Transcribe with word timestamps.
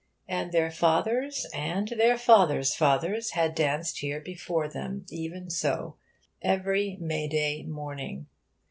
And 0.27 0.51
their 0.51 0.71
fathers 0.71 1.45
and 1.53 1.87
their 1.89 2.17
fathers' 2.17 2.73
fathers 2.73 3.33
had 3.33 3.53
danced 3.53 3.99
here 3.99 4.19
before 4.19 4.67
them, 4.67 5.05
even 5.11 5.51
so, 5.51 5.97
every 6.41 6.97
May 6.99 7.27
day 7.27 7.61
morning. 7.61 8.25